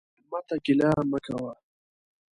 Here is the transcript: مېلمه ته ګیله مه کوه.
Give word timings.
مېلمه 0.15 0.39
ته 0.47 0.55
ګیله 0.65 0.89
مه 1.09 1.19
کوه. 1.25 1.53